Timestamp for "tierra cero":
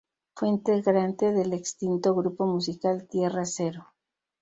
3.07-3.93